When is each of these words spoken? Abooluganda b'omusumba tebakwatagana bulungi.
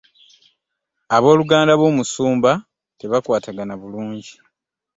Abooluganda 1.15 1.73
b'omusumba 1.79 2.51
tebakwatagana 2.99 3.73
bulungi. 3.81 4.33